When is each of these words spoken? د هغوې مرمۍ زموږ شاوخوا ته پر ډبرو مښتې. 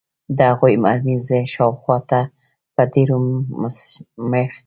د 0.37 0.39
هغوې 0.51 0.75
مرمۍ 0.83 1.15
زموږ 1.27 1.45
شاوخوا 1.53 1.97
ته 2.09 2.19
پر 2.75 2.85
ډبرو 2.93 3.17
مښتې. 3.61 4.43